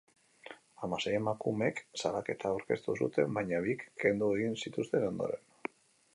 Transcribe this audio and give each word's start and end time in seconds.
Hamasei 0.85 1.13
emakumek 1.17 1.81
salaketa 2.03 2.53
aurkeztu 2.55 2.97
zuten, 2.99 3.39
baina 3.39 3.61
bik 3.67 3.87
kendu 4.07 4.35
egin 4.41 4.61
zituzten 4.65 5.09
ondoren. 5.13 5.49